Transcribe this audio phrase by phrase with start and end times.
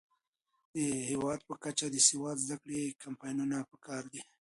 [0.75, 0.77] د
[1.09, 4.21] هیواد په کچه د سواد زده کړې کمپاینونه پکار دي.